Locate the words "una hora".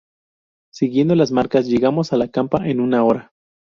2.79-3.33